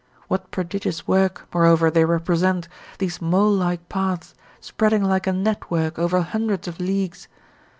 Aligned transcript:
What 0.27 0.49
prodigious 0.49 1.07
work, 1.07 1.47
moreover, 1.53 1.91
they 1.91 2.05
represent, 2.05 2.67
these 2.97 3.21
mole 3.21 3.53
like 3.53 3.87
paths, 3.87 4.33
spreading 4.59 5.03
like 5.03 5.27
a 5.27 5.31
network 5.31 5.99
over 5.99 6.21
hundreds 6.23 6.67
of 6.67 6.79
leagues. 6.79 7.27